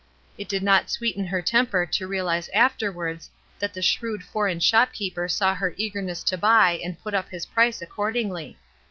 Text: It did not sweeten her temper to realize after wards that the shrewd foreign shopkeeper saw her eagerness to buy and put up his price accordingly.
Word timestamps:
It 0.35 0.49
did 0.49 0.63
not 0.63 0.89
sweeten 0.89 1.27
her 1.27 1.43
temper 1.43 1.85
to 1.85 2.07
realize 2.07 2.49
after 2.55 2.91
wards 2.91 3.29
that 3.59 3.71
the 3.75 3.83
shrewd 3.83 4.23
foreign 4.23 4.59
shopkeeper 4.59 5.27
saw 5.27 5.53
her 5.53 5.75
eagerness 5.77 6.23
to 6.23 6.39
buy 6.39 6.81
and 6.83 6.99
put 6.99 7.13
up 7.13 7.29
his 7.29 7.45
price 7.45 7.83
accordingly. 7.83 8.57